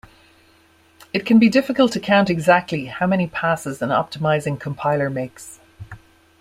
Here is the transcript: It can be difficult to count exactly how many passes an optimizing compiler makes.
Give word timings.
It 1.13 1.27
can 1.27 1.37
be 1.37 1.47
difficult 1.47 1.91
to 1.91 1.99
count 1.99 2.31
exactly 2.31 2.85
how 2.87 3.05
many 3.05 3.27
passes 3.27 3.83
an 3.83 3.89
optimizing 3.89 4.59
compiler 4.59 5.11
makes. 5.11 5.59